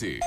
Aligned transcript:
rr.pt 0.00 0.20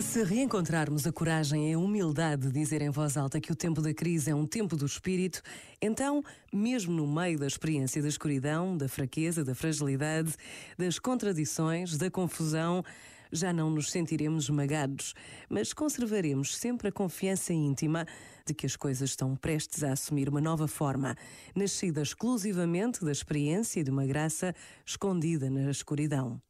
Se 0.00 0.22
reencontrarmos 0.24 1.06
a 1.06 1.12
coragem 1.12 1.70
e 1.70 1.74
a 1.74 1.78
humildade 1.78 2.48
de 2.48 2.52
dizer 2.52 2.82
em 2.82 2.90
voz 2.90 3.16
alta 3.16 3.40
que 3.40 3.52
o 3.52 3.56
tempo 3.56 3.80
da 3.80 3.94
crise 3.94 4.30
é 4.30 4.34
um 4.34 4.46
tempo 4.46 4.76
do 4.76 4.84
espírito, 4.84 5.42
então, 5.80 6.22
mesmo 6.52 6.92
no 6.92 7.06
meio 7.06 7.38
da 7.38 7.46
experiência 7.46 8.02
da 8.02 8.08
escuridão, 8.08 8.76
da 8.76 8.88
fraqueza, 8.88 9.44
da 9.44 9.54
fragilidade, 9.54 10.34
das 10.76 10.98
contradições, 10.98 11.96
da 11.96 12.10
confusão, 12.10 12.84
já 13.32 13.52
não 13.52 13.70
nos 13.70 13.90
sentiremos 13.90 14.44
esmagados, 14.44 15.14
mas 15.48 15.72
conservaremos 15.72 16.56
sempre 16.56 16.88
a 16.88 16.92
confiança 16.92 17.52
íntima 17.52 18.06
de 18.46 18.54
que 18.54 18.66
as 18.66 18.76
coisas 18.76 19.10
estão 19.10 19.36
prestes 19.36 19.82
a 19.84 19.92
assumir 19.92 20.28
uma 20.28 20.40
nova 20.40 20.66
forma, 20.66 21.14
nascida 21.54 22.00
exclusivamente 22.02 23.04
da 23.04 23.12
experiência 23.12 23.80
e 23.80 23.84
de 23.84 23.90
uma 23.90 24.06
graça 24.06 24.54
escondida 24.86 25.50
na 25.50 25.70
escuridão. 25.70 26.40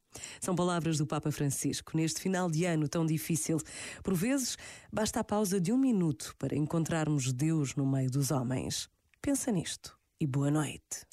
São 0.40 0.54
palavras 0.54 0.98
do 0.98 1.06
Papa 1.06 1.30
Francisco 1.30 1.96
neste 1.96 2.20
final 2.20 2.50
de 2.50 2.64
ano 2.64 2.88
tão 2.88 3.04
difícil. 3.04 3.58
Por 4.02 4.14
vezes, 4.14 4.56
basta 4.92 5.20
a 5.20 5.24
pausa 5.24 5.60
de 5.60 5.72
um 5.72 5.78
minuto 5.78 6.34
para 6.38 6.56
encontrarmos 6.56 7.32
Deus 7.32 7.74
no 7.74 7.86
meio 7.86 8.10
dos 8.10 8.30
homens. 8.30 8.88
Pensa 9.20 9.50
nisto 9.52 9.98
e 10.20 10.26
boa 10.26 10.50
noite. 10.50 11.06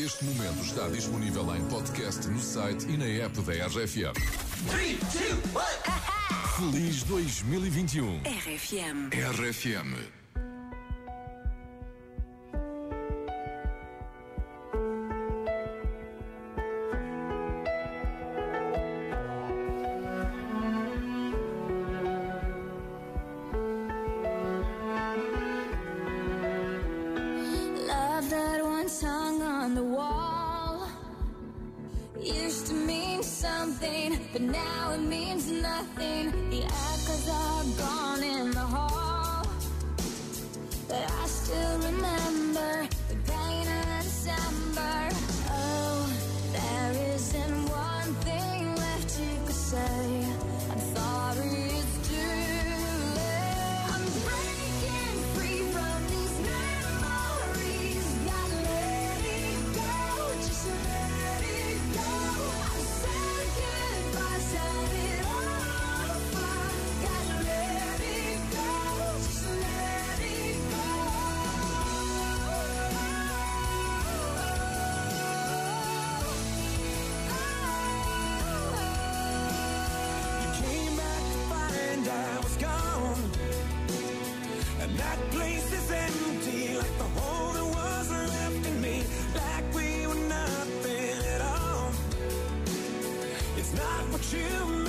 Este 0.00 0.24
momento 0.24 0.64
está 0.64 0.88
disponível 0.88 1.54
em 1.54 1.62
podcast 1.68 2.26
no 2.28 2.40
site 2.40 2.86
e 2.88 2.96
na 2.96 3.04
app 3.04 3.38
da 3.42 3.52
RFM. 3.66 4.14
3, 4.70 4.96
2, 4.96 5.32
1. 6.64 6.72
Feliz 6.72 7.02
2021. 7.02 8.22
RFM. 8.24 9.10
RFM. 9.12 10.19
Something, 33.60 34.18
but 34.32 34.40
now 34.40 34.92
it 34.92 35.02
means 35.02 35.50
nothing. 35.50 36.32
The 36.48 36.62
echoes 36.64 37.28
are 37.28 37.64
gone 37.84 38.22
in 38.22 38.50
the 38.52 38.66
hall, 38.74 39.46
but 40.88 41.04
I 41.20 41.26
still 41.26 41.76
remember. 41.78 42.19
like 86.80 86.96
the 86.96 87.20
hole 87.20 87.52
that 87.52 87.64
was 87.64 88.10
left 88.10 88.66
in 88.66 88.80
me, 88.80 89.02
like 89.34 89.74
we 89.74 90.06
were 90.06 90.22
nothing 90.38 91.18
at 91.34 91.42
all. 91.42 91.92
It's 93.58 93.72
not 93.74 94.02
what 94.12 94.24
you 94.32 94.79